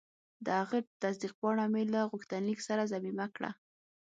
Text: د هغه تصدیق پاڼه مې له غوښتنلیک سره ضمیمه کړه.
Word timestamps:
د 0.45 0.47
هغه 0.59 0.79
تصدیق 1.01 1.33
پاڼه 1.41 1.65
مې 1.73 1.83
له 1.93 2.01
غوښتنلیک 2.11 2.59
سره 2.67 2.89
ضمیمه 2.91 3.27
کړه. 3.35 3.51